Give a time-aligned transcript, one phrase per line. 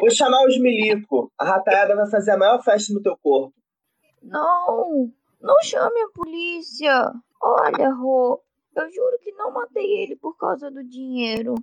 [0.00, 1.30] Vou chamar os milico.
[1.38, 3.54] A rataiada vai fazer a maior festa no teu corpo.
[4.22, 7.12] Não, não chame a polícia.
[7.42, 8.42] Olha, Rô,
[8.76, 11.54] eu juro que não matei ele por causa do dinheiro.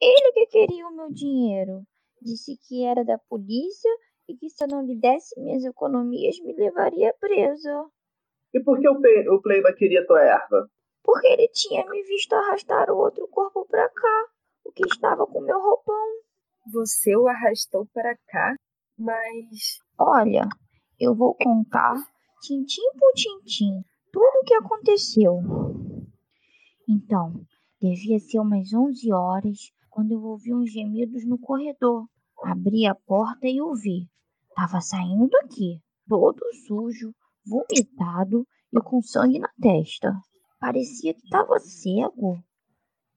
[0.00, 1.82] Ele que queria o meu dinheiro.
[2.20, 3.90] Disse que era da polícia
[4.28, 7.86] e que se eu não lhe desse minhas economias me levaria presa.
[8.52, 10.68] E por que o, Pe o Pleiba queria tua erva?
[11.02, 14.24] Porque ele tinha me visto arrastar o outro corpo para cá,
[14.64, 16.25] o que estava com meu roupão.
[16.72, 18.56] Você o arrastou para cá,
[18.98, 19.78] mas.
[19.96, 20.48] Olha,
[20.98, 21.94] eu vou contar,
[22.42, 25.40] tintim por tintim, tudo o que aconteceu.
[26.88, 27.40] Então,
[27.80, 32.08] devia ser umas 11 horas quando eu ouvi uns gemidos no corredor.
[32.42, 34.08] Abri a porta e o vi.
[34.56, 37.14] Tava saindo daqui, todo sujo,
[37.46, 40.12] vomitado e com sangue na testa.
[40.58, 42.42] Parecia que tava cego.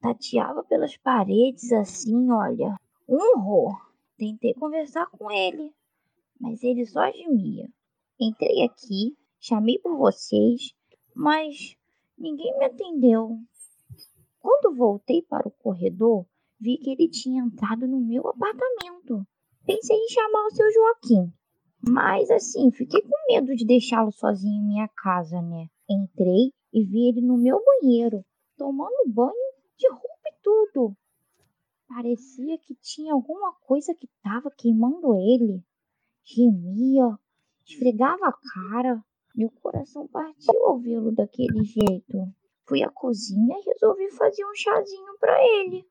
[0.00, 2.76] Tateava pelas paredes assim, olha.
[3.10, 3.76] Um horror.
[4.16, 5.74] Tentei conversar com ele,
[6.40, 7.68] mas ele só gemia.
[8.20, 10.72] Entrei aqui, chamei por vocês,
[11.12, 11.76] mas
[12.16, 13.36] ninguém me atendeu.
[14.38, 16.24] Quando voltei para o corredor,
[16.60, 19.26] vi que ele tinha entrado no meu apartamento.
[19.66, 21.32] Pensei em chamar o seu Joaquim,
[21.88, 25.66] mas assim, fiquei com medo de deixá-lo sozinho em minha casa, né?
[25.88, 28.24] Entrei e vi ele no meu banheiro,
[28.56, 30.96] tomando banho de roupa e tudo.
[31.92, 35.60] Parecia que tinha alguma coisa que estava queimando ele.
[36.22, 37.18] Gemia,
[37.66, 39.04] esfregava a cara.
[39.34, 42.32] Meu coração partiu ao vê-lo daquele jeito.
[42.64, 45.84] Fui à cozinha e resolvi fazer um chazinho para ele.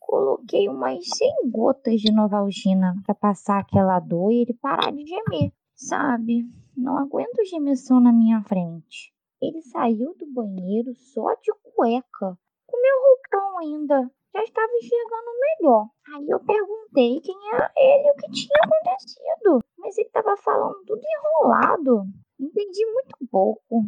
[0.00, 5.52] Coloquei umas 100 gotas de Novalgina para passar aquela dor e ele parar de gemer.
[5.76, 9.14] Sabe, não aguento gemessão na minha frente.
[9.40, 14.10] Ele saiu do banheiro só de cueca, com meu roupão ainda.
[14.34, 15.90] Já estava enxergando melhor.
[16.12, 19.60] Aí eu perguntei quem era ele e o que tinha acontecido.
[19.78, 22.04] Mas ele estava falando tudo enrolado.
[22.40, 23.84] Entendi muito pouco.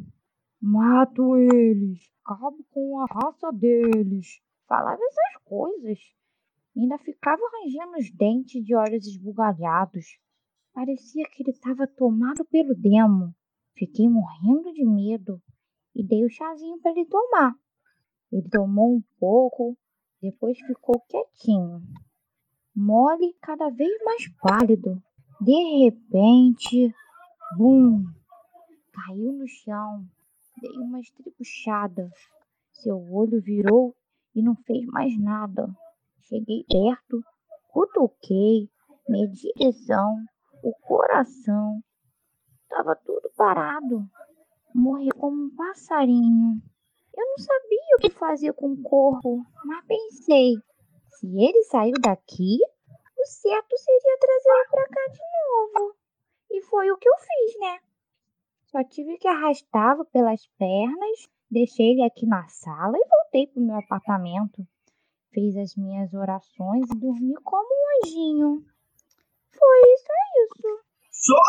[0.62, 4.40] Mato eles, acabo com a raça deles.
[4.68, 5.98] Falava essas coisas.
[6.76, 10.06] Ainda ficava rangendo os dentes de olhos esbugalhados.
[10.72, 13.34] Parecia que ele estava tomado pelo demo.
[13.76, 15.42] Fiquei morrendo de medo
[15.92, 17.52] e dei o chazinho para ele tomar.
[18.30, 19.76] Ele tomou um pouco,
[20.30, 21.80] depois ficou quietinho,
[22.74, 25.00] mole, cada vez mais pálido.
[25.40, 26.92] De repente,
[27.56, 28.04] bum,
[28.92, 30.04] caiu no chão.
[30.60, 32.10] Dei uma estribuchada.
[32.72, 33.94] Seu olho virou
[34.34, 35.68] e não fez mais nada.
[36.22, 37.22] Cheguei perto,
[37.68, 38.68] cutuquei,
[39.08, 40.16] medi direção,
[40.60, 41.80] o coração.
[42.68, 44.04] Tava tudo parado.
[44.74, 46.60] Morri como um passarinho.
[47.16, 50.54] Eu não sabia o que fazer com o corpo, mas pensei:
[51.08, 52.58] se ele saiu daqui,
[53.18, 55.20] o certo seria trazê-lo para cá de
[55.80, 55.96] novo.
[56.50, 57.80] E foi o que eu fiz, né?
[58.66, 63.66] Só tive que arrastá-lo pelas pernas, deixei ele aqui na sala e voltei para o
[63.66, 64.66] meu apartamento.
[65.32, 68.64] Fiz as minhas orações e dormi como um anjinho.
[69.50, 70.12] Foi só
[70.44, 70.84] isso.
[71.10, 71.42] Só?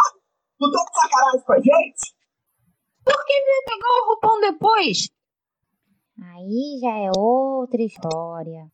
[0.58, 2.16] Tu tá de sacanagem com a gente?
[3.04, 5.17] Por que veio pegar o roupão depois?
[6.20, 8.72] Aí já é outra história.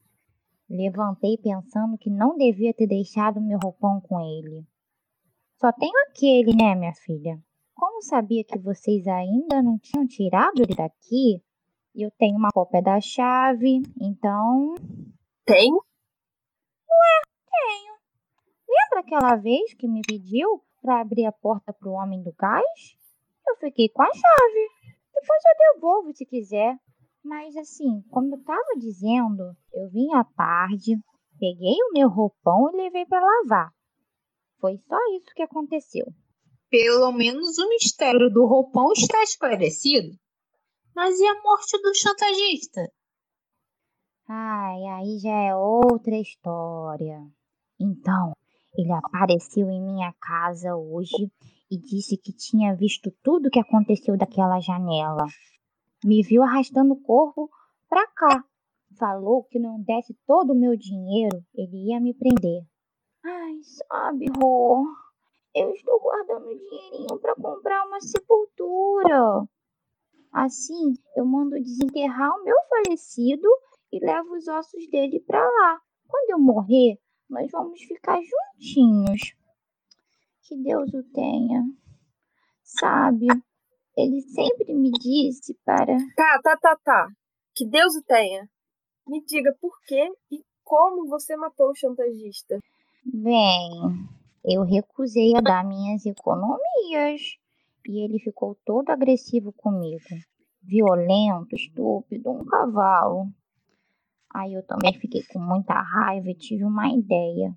[0.70, 4.66] Levantei pensando que não devia ter deixado meu roupão com ele.
[5.59, 7.38] Só tenho aquele, né, minha filha?
[7.76, 11.44] Como sabia que vocês ainda não tinham tirado ele daqui,
[11.96, 14.74] eu tenho uma cópia da chave, então.
[15.46, 15.72] Tem?
[15.72, 17.22] Ué,
[17.52, 17.94] tenho.
[18.68, 22.98] Lembra aquela vez que me pediu para abrir a porta para o homem do gás?
[23.48, 24.70] Eu fiquei com a chave.
[25.14, 26.78] Depois eu devolvo se quiser.
[27.24, 30.98] Mas assim, como eu tava dizendo, eu vim à tarde,
[31.40, 33.72] peguei o meu roupão e levei para lavar.
[34.60, 36.06] Foi só isso que aconteceu.
[36.70, 40.18] Pelo menos o mistério do roupão está esclarecido.
[40.96, 42.92] Mas e a morte do chantagista?
[44.28, 47.20] Ai, aí já é outra história.
[47.80, 48.34] Então,
[48.76, 51.31] ele apareceu em minha casa hoje
[51.69, 55.26] e disse que tinha visto tudo o que aconteceu daquela janela.
[56.04, 57.50] Me viu arrastando o corpo
[57.90, 58.44] pra cá.
[58.98, 62.64] Falou que não desse todo o meu dinheiro, ele ia me prender.
[63.24, 64.86] Ai, sabe, Rô,
[65.56, 69.48] eu estou guardando dinheirinho para comprar uma sepultura.
[70.32, 73.48] Assim, eu mando desenterrar o meu falecido
[73.92, 75.80] e levo os ossos dele para lá.
[76.08, 79.36] Quando eu morrer, nós vamos ficar juntinhos.
[80.42, 81.64] Que Deus o tenha.
[82.64, 83.28] Sabe,
[83.98, 85.98] ele sempre me disse para.
[86.16, 87.07] Tá, tá, tá, tá.
[87.56, 88.50] Que Deus o tenha.
[89.07, 90.01] Me diga por que
[90.31, 92.57] e como você matou o chantagista.
[93.06, 93.72] Bem,
[94.45, 97.22] Eu recusei a dar minhas economias
[97.88, 100.04] e ele ficou todo agressivo comigo.
[100.62, 103.28] Violento, estúpido, um cavalo.
[104.34, 107.54] Aí eu também fiquei com muita raiva e tive uma ideia.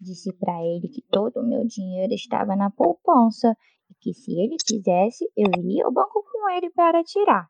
[0.00, 3.56] Disse para ele que todo o meu dinheiro estava na poupança
[3.90, 7.48] e que se ele quisesse, eu iria ao banco com ele para tirar.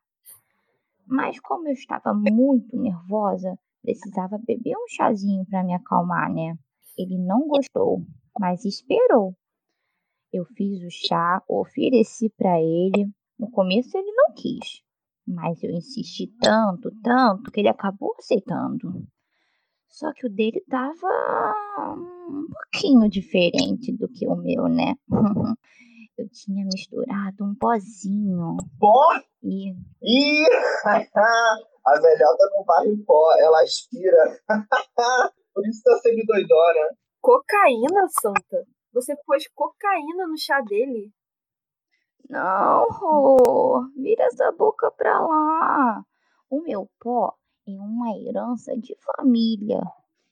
[1.05, 6.57] Mas como eu estava muito nervosa, precisava beber um chazinho para me acalmar, né?
[6.97, 8.01] Ele não gostou,
[8.39, 9.33] mas esperou.
[10.33, 13.09] Eu fiz o chá, ofereci para ele.
[13.39, 14.83] No começo ele não quis,
[15.25, 19.07] mas eu insisti tanto, tanto que ele acabou aceitando.
[19.87, 21.07] Só que o dele tava
[22.29, 24.95] um pouquinho diferente do que o meu, né?
[26.17, 28.57] Eu tinha misturado um pozinho.
[28.79, 29.13] Pó?
[29.43, 29.69] E
[30.01, 30.47] Ih,
[30.83, 34.41] a velhota não varre pó, ela aspira.
[35.53, 36.97] Por isso tá sempre doidona.
[37.21, 38.67] Cocaína, Santa?
[38.93, 41.13] Você pôs cocaína no chá dele?
[42.29, 46.03] Não, Rô, vira essa boca pra lá.
[46.49, 47.35] O meu pó
[47.67, 49.81] é uma herança de família.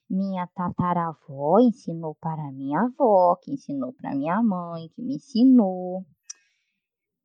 [0.09, 6.05] Minha tataravó ensinou para minha avó, que ensinou para minha mãe, que me ensinou.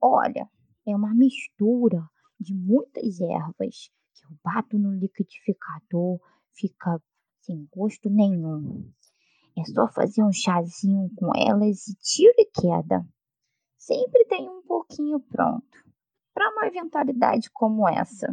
[0.01, 0.49] Olha,
[0.87, 6.19] é uma mistura de muitas ervas que eu bato no liquidificador,
[6.55, 7.01] fica
[7.43, 8.91] sem gosto nenhum.
[9.59, 13.07] É só fazer um chazinho com elas e tiro e queda.
[13.77, 15.85] Sempre tem um pouquinho pronto
[16.33, 18.31] para uma eventualidade como essa.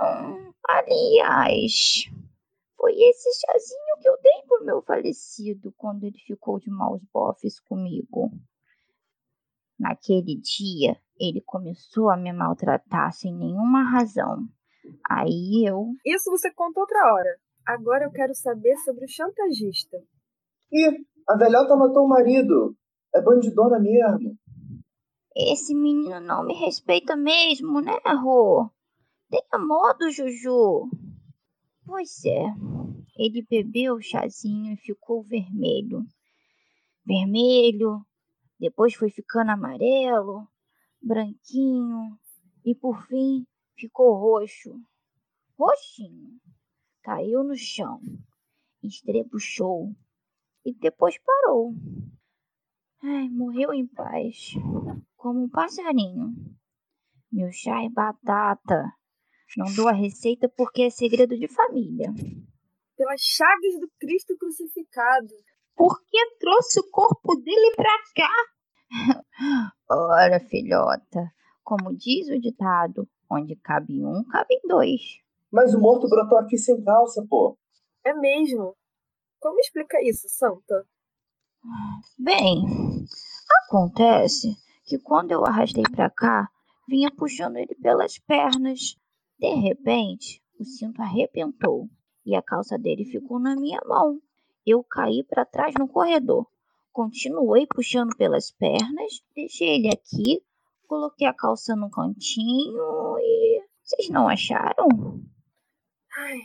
[0.00, 2.04] Hum, aliás,
[2.76, 7.60] foi esse chazinho que eu dei pro meu falecido quando ele ficou de maus bofes
[7.60, 8.30] comigo.
[9.78, 14.46] Naquele dia, ele começou a me maltratar sem nenhuma razão.
[15.10, 15.92] Aí eu.
[16.04, 17.38] Isso você conta outra hora.
[17.66, 19.96] Agora eu quero saber sobre o chantagista.
[20.72, 22.76] Ih, a velhota matou o marido.
[23.14, 24.36] É bandidona mesmo.
[25.36, 28.70] Esse menino não me respeita mesmo, né, Rô?
[29.30, 30.88] Tenha modo, Juju.
[31.86, 32.44] Pois é.
[33.16, 36.04] Ele bebeu o chazinho e ficou vermelho.
[37.06, 38.04] Vermelho,
[38.58, 40.48] depois foi ficando amarelo,
[41.00, 42.18] branquinho
[42.64, 43.46] e por fim
[43.76, 44.80] ficou roxo.
[45.58, 46.40] Roxinho.
[47.02, 48.00] Caiu no chão,
[48.82, 49.94] estrebuchou
[50.64, 51.74] e depois parou.
[53.02, 54.54] Ai, morreu em paz,
[55.14, 56.34] como um passarinho.
[57.30, 58.90] Meu chá é batata.
[59.56, 62.12] Não dou a receita porque é segredo de família.
[62.96, 65.28] Pelas chagas do Cristo crucificado.
[65.76, 68.30] Por que trouxe o corpo dele pra cá?
[69.90, 75.00] Ora, filhota, como diz o ditado, onde cabe um, cabem dois.
[75.52, 77.58] Mas o morto brotou aqui sem calça, pô.
[78.04, 78.76] É mesmo?
[79.40, 80.86] Como explica isso, Santa?
[82.18, 82.64] Bem,
[83.66, 86.48] acontece que quando eu arrastei pra cá,
[86.88, 88.96] vinha puxando ele pelas pernas.
[89.38, 91.88] De repente, o cinto arrebentou
[92.24, 94.20] e a calça dele ficou na minha mão.
[94.66, 96.46] Eu caí para trás no corredor.
[96.92, 100.42] Continuei puxando pelas pernas, deixei ele aqui,
[100.86, 103.64] coloquei a calça no cantinho e.
[103.82, 104.88] Vocês não acharam?
[106.16, 106.38] Ai,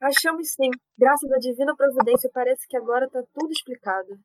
[0.00, 0.70] achamos sim.
[0.96, 4.18] Graças à divina providência, parece que agora tá tudo explicado.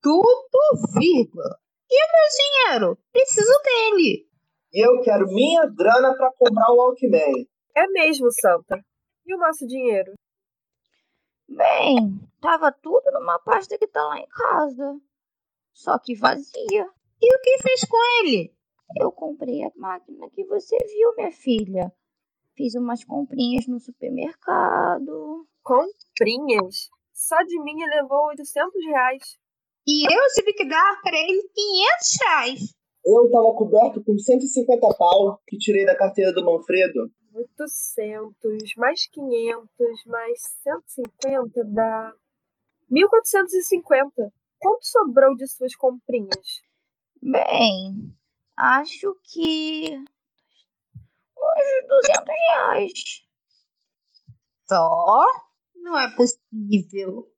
[0.00, 0.58] Tudo,
[0.98, 1.58] vírgula.
[1.90, 2.98] E o meu dinheiro?
[3.12, 4.31] Preciso dele.
[4.72, 7.46] E eu quero minha grana pra comprar um Walkman.
[7.76, 8.82] É mesmo, Santa.
[9.26, 10.12] E o nosso dinheiro?
[11.48, 14.98] Bem, tava tudo numa pasta que tá lá em casa.
[15.72, 16.88] Só que vazia.
[17.20, 18.54] E o que fez com ele?
[18.98, 21.92] Eu comprei a máquina que você viu, minha filha.
[22.56, 25.46] Fiz umas comprinhas no supermercado.
[25.62, 26.88] Comprinhas?
[27.12, 29.38] Só de mim ele levou 800 reais.
[29.86, 32.81] E eu tive que dar para ele 500 reais.
[33.04, 37.10] Eu tava coberto com 150 pau que tirei da carteira do Manfredo.
[37.34, 42.12] 800 mais 500 mais 150 dá
[42.90, 44.32] 1450.
[44.58, 46.62] Quanto sobrou de suas comprinhas?
[47.20, 48.14] Bem,
[48.56, 49.96] acho que.
[51.36, 52.92] uns 200 reais.
[54.68, 55.24] Só?
[55.74, 57.28] Não é possível.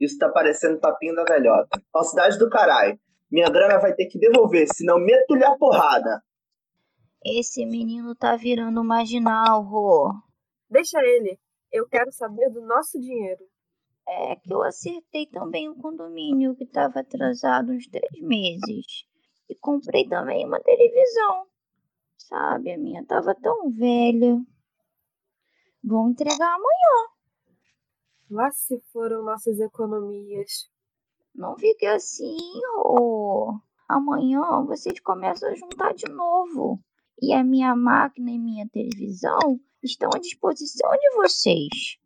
[0.00, 1.82] Isso tá parecendo papinho da velhota.
[1.92, 2.98] Falsidade do caralho.
[3.30, 6.22] Minha grana vai ter que devolver, senão meto-lhe a porrada.
[7.24, 10.12] Esse menino tá virando marginal, Rô.
[10.68, 11.38] Deixa ele.
[11.70, 13.44] Eu quero saber do nosso dinheiro.
[14.08, 19.04] É que eu acertei também o condomínio que tava atrasado uns três meses.
[19.48, 21.46] E comprei também uma televisão.
[22.16, 24.40] Sabe, a minha tava tão velha.
[25.84, 27.08] Vou entregar amanhã.
[28.30, 30.69] Lá se foram nossas economias.
[31.40, 32.36] Não fique assim,
[32.76, 33.58] Rô.
[33.88, 36.78] Amanhã vocês começam a juntar de novo.
[37.22, 41.96] E a minha máquina e minha televisão estão à disposição de vocês.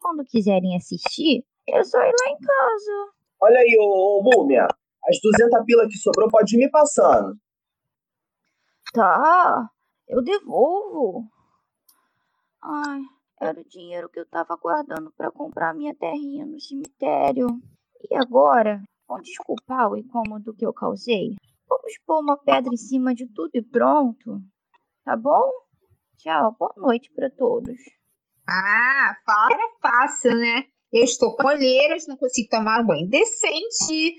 [0.00, 3.12] Quando quiserem assistir, é só ir lá em casa.
[3.42, 4.66] Olha aí, ô, ô Múmia.
[5.06, 7.38] As 200 pila que sobrou pode ir me passando.
[8.94, 9.68] Tá,
[10.08, 11.28] eu devolvo.
[12.62, 13.02] Ai,
[13.38, 17.48] era o dinheiro que eu tava guardando para comprar minha terrinha no cemitério.
[18.10, 21.36] E agora, vão desculpar o incômodo que eu causei?
[21.68, 24.40] Vamos pôr uma pedra em cima de tudo e pronto.
[25.04, 25.50] Tá bom?
[26.16, 27.76] Tchau, boa noite para todos.
[28.48, 30.64] Ah, para fácil, né?
[30.92, 34.16] Eu estou com olheiras, não consigo tomar um banho decente.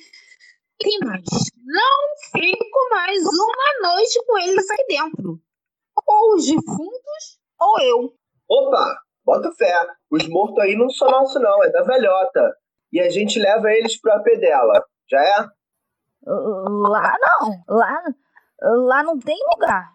[0.82, 1.24] E mais,
[1.66, 5.42] não fico mais uma noite com eles aqui dentro.
[6.08, 8.14] Ou os defuntos, ou eu.
[8.50, 9.74] Opa, bota fé.
[10.12, 12.56] Os mortos aí não são nossos, não, é da velhota.
[12.92, 14.84] E a gente leva eles pro AP dela.
[15.10, 15.48] Já é?
[16.26, 17.64] Lá não.
[17.78, 18.04] Lá,
[18.62, 19.92] lá não tem lugar.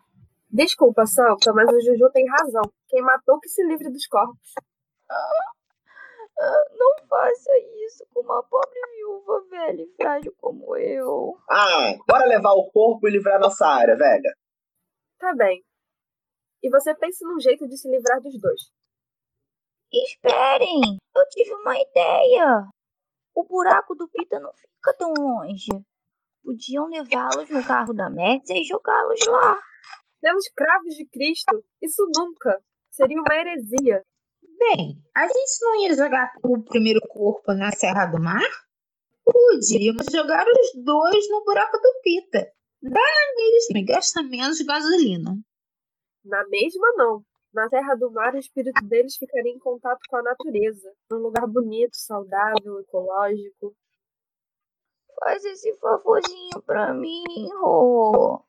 [0.50, 2.62] Desculpa, Santa, mas o Juju tem razão.
[2.88, 4.52] Quem matou que se livre dos corpos.
[5.10, 7.50] Ah, Não faça
[7.84, 11.36] isso com uma pobre viúva velha e frágil como eu.
[11.50, 14.32] Ah, bora levar o corpo e livrar nossa área, velha.
[15.18, 15.62] Tá bem.
[16.62, 18.60] E você pensa num jeito de se livrar dos dois.
[19.92, 20.80] Esperem,
[21.16, 22.68] eu tive uma ideia.
[23.34, 25.72] O buraco do Pita não fica tão longe.
[26.42, 29.58] Podiam levá-los no carro da Mércia e jogá-los lá.
[30.20, 32.62] Pelos cravos de Cristo, isso nunca.
[32.90, 34.04] Seria uma heresia.
[34.58, 38.42] Bem, a gente não ia jogar o primeiro corpo na Serra do Mar?
[39.24, 42.52] Podíamos jogar os dois no buraco do Pita.
[42.82, 43.00] Dá
[43.36, 45.36] mesmo e gasta menos gasolina.
[46.24, 47.24] Na mesma, não.
[47.54, 50.92] Na Terra do Mar, o espírito deles ficaria em contato com a natureza.
[51.08, 53.76] Num lugar bonito, saudável, ecológico.
[55.20, 57.22] Faz esse favorzinho pra mim,
[57.60, 58.42] Rô.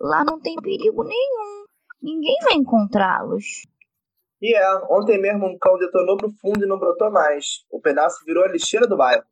[0.00, 1.66] Lá não tem perigo nenhum.
[2.00, 3.66] Ninguém vai encontrá-los.
[4.40, 7.66] E é, ontem mesmo um cão detonou pro fundo e não brotou mais.
[7.70, 9.24] O pedaço virou a lixeira do bairro.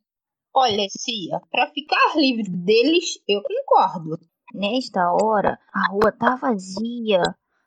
[0.52, 4.18] Olha, tia, para ficar livre deles, eu concordo.
[4.52, 7.22] Nesta hora, a rua tá vazia.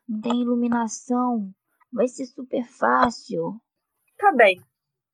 [0.08, 1.52] Não tem iluminação.
[1.92, 3.60] Vai ser super fácil.
[4.16, 4.58] Tá bem.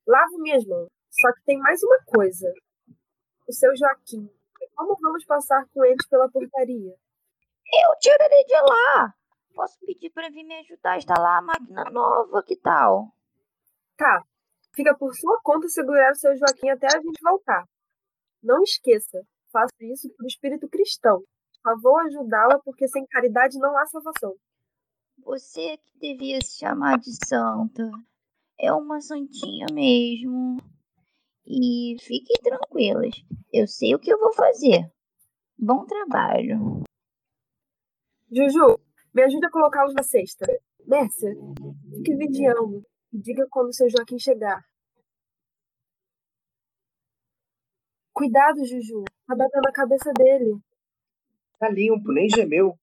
[0.07, 0.89] Lavo minhas mãos.
[1.11, 2.53] Só que tem mais uma coisa.
[3.49, 4.31] O seu Joaquim.
[4.77, 6.95] Como vamos passar com eles pela portaria?
[6.95, 9.15] Eu tirarei de lá.
[9.55, 13.13] Posso pedir pra vir me ajudar a instalar a máquina nova, que tal?
[13.97, 14.23] Tá.
[14.75, 17.65] Fica por sua conta segurar o seu Joaquim até a gente voltar.
[18.43, 19.23] Não esqueça,
[19.53, 21.23] faça isso por espírito cristão.
[21.63, 24.35] Só vou ajudá-la porque sem caridade não há salvação.
[25.19, 27.91] Você que devia se chamar de santa.
[28.59, 30.57] É uma santinha mesmo.
[31.47, 33.15] E fiquem tranquilas.
[33.53, 34.91] Eu sei o que eu vou fazer.
[35.59, 36.83] Bom trabalho.
[38.31, 38.81] Juju,
[39.15, 40.47] me ajude a colocá-los na cesta.
[40.87, 41.31] Mércia,
[41.97, 44.65] fique vigiando e diga quando o seu Joaquim chegar.
[48.13, 49.05] Cuidado, Juju.
[49.27, 50.59] Tá batendo a cabeça dele.
[51.59, 52.79] Tá limpo, nem gemeu.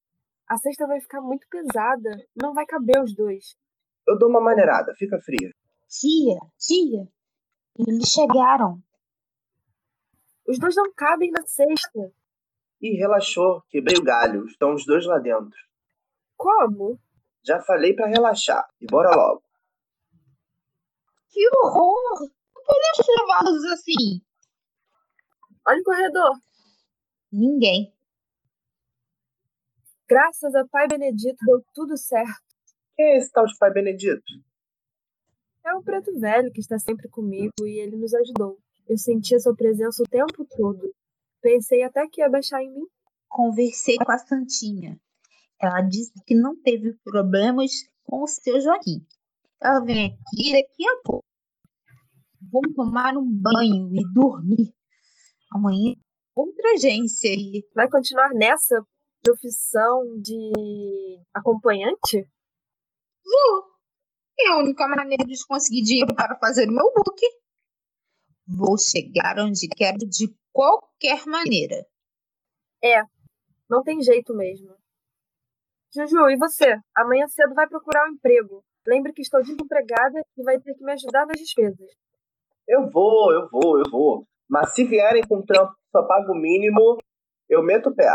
[0.52, 2.10] A cesta vai ficar muito pesada.
[2.36, 3.56] Não vai caber os dois.
[4.06, 5.50] Eu dou uma maneirada, fica fria.
[5.88, 7.08] Tia, tia,
[7.78, 8.78] eles chegaram.
[10.46, 12.12] Os dois não cabem na cesta.
[12.82, 14.44] Ih, relaxou, quebrei o galho.
[14.44, 15.58] Estão os dois lá dentro.
[16.36, 17.00] Como?
[17.42, 18.68] Já falei pra relaxar.
[18.78, 19.42] E bora logo.
[21.30, 22.28] Que horror!
[22.54, 24.20] Não podemos levá-los assim.
[25.66, 26.32] Olha o corredor.
[27.32, 27.90] Ninguém.
[30.12, 32.44] Graças a Pai Benedito deu tudo certo.
[32.94, 34.22] Quem é esse tal de Pai Benedito?
[35.64, 38.58] É o preto velho que está sempre comigo e ele nos ajudou.
[38.86, 40.94] Eu senti a sua presença o tempo todo.
[41.40, 42.86] Pensei até que ia baixar em mim.
[43.26, 45.00] Conversei com a Santinha.
[45.58, 47.70] Ela disse que não teve problemas
[48.04, 49.02] com o seu Joaquim.
[49.62, 51.24] Ela vem aqui daqui a pouco.
[52.52, 54.74] Vamos tomar um banho e dormir.
[55.50, 55.94] Amanhã,
[56.36, 57.66] outra agência aí.
[57.74, 58.86] Vai continuar nessa
[59.22, 62.28] profissão de acompanhante?
[63.24, 63.72] Vou.
[64.40, 67.20] É a única maneira de conseguir dinheiro para fazer o meu book.
[68.46, 71.86] Vou chegar onde quero de qualquer maneira.
[72.82, 73.02] É,
[73.70, 74.74] não tem jeito mesmo.
[75.94, 76.76] Juju, e você?
[76.96, 78.64] Amanhã cedo vai procurar um emprego.
[78.86, 81.90] Lembre que estou desempregada e vai ter que me ajudar nas despesas.
[82.66, 84.26] Eu vou, eu vou, eu vou.
[84.48, 86.98] Mas se vierem com trampo que só paga o mínimo,
[87.48, 88.08] eu meto o pé.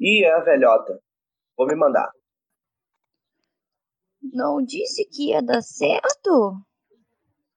[0.00, 1.00] Ih, é a velhota.
[1.56, 2.10] Vou me mandar.
[4.22, 6.60] Não disse que ia dar certo?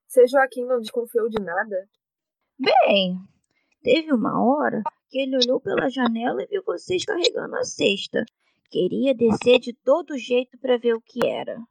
[0.08, 1.90] Seu Joaquim não desconfiou de nada?
[2.60, 3.18] Bem,
[3.84, 8.24] Teve uma hora que ele olhou pela janela e viu vocês carregando a cesta.
[8.72, 11.62] Queria descer de todo jeito para ver o que era.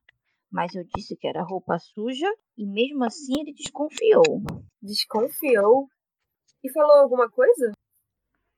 [0.50, 4.42] Mas eu disse que era roupa suja e mesmo assim ele desconfiou.
[4.82, 5.88] Desconfiou?
[6.62, 7.72] E falou alguma coisa?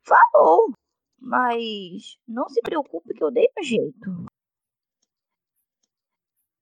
[0.03, 0.74] Falou,
[1.25, 4.27] mas não se preocupe que eu dei um jeito.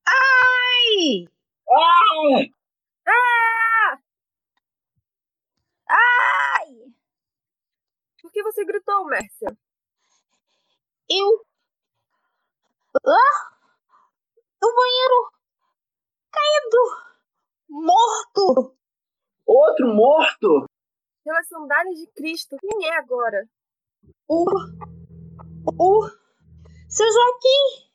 [0.07, 1.26] Ai!
[1.69, 3.09] Ah!
[3.09, 3.99] Ah!
[5.88, 6.95] Ai!
[8.21, 9.49] Por que você gritou, Mércia?
[11.11, 11.45] Eu.
[13.04, 13.57] Lá!
[14.62, 15.33] No banheiro!
[16.31, 17.12] Caído!
[17.69, 18.76] Morto!
[19.45, 20.66] Outro morto?
[21.25, 23.49] Pelas sandálias de Cristo, quem é agora?
[24.34, 24.46] O.
[25.78, 26.08] O.
[26.88, 27.90] Seu Joaquim!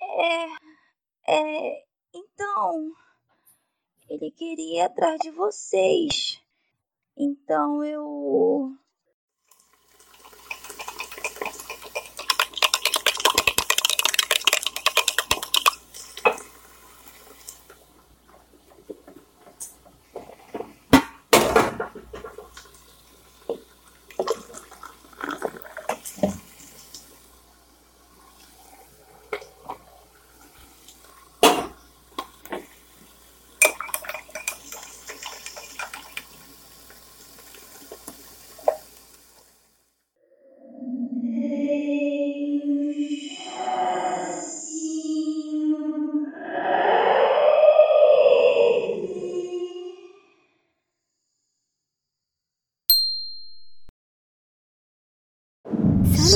[0.00, 0.46] É.
[1.34, 1.84] É.
[2.14, 2.90] Então.
[4.08, 6.42] Ele queria ir atrás de vocês.
[7.14, 8.74] Então eu.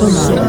[0.03, 0.42] Sonora.